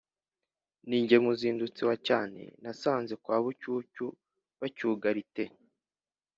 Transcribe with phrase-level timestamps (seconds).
[0.87, 4.07] Ni jye muzindutsi wa cyane nasanze kwa Bucyucyu
[4.59, 5.43] bacyugarite